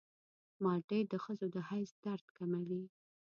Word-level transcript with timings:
مالټې 0.63 0.99
د 1.11 1.13
ښځو 1.23 1.47
د 1.55 1.57
حیض 1.69 1.91
درد 2.05 2.25
کموي. 2.37 2.83